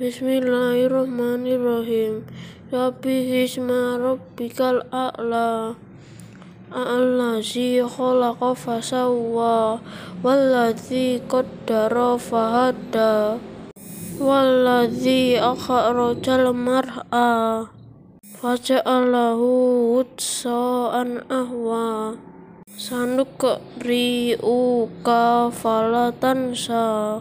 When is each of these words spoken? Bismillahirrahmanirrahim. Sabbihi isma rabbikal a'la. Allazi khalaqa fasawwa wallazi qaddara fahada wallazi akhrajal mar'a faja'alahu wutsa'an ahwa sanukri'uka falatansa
Bismillahirrahmanirrahim. 0.00 2.24
Sabbihi 2.72 3.44
isma 3.44 4.00
rabbikal 4.00 4.80
a'la. 4.88 5.76
Allazi 6.72 7.84
khalaqa 7.84 8.56
fasawwa 8.56 9.76
wallazi 10.24 11.20
qaddara 11.28 12.16
fahada 12.16 13.36
wallazi 14.16 15.36
akhrajal 15.36 16.48
mar'a 16.56 17.68
faja'alahu 18.40 20.00
wutsa'an 20.00 21.28
ahwa 21.28 22.16
sanukri'uka 22.72 25.52
falatansa 25.52 27.20